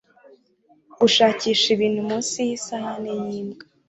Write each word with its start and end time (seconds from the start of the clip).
gushakisha 1.01 1.67
ibintu 1.75 1.99
munsi 2.09 2.37
yisahani 2.49 3.11
yimbwa 3.25 3.63